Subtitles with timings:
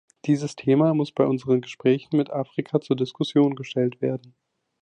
[0.25, 4.33] Dieses Thema muss bei unseren Gesprächen mit Afrika zur Diskussion gestellt werden.